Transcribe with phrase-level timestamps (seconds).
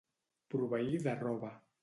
[0.53, 1.55] Proveir de roba.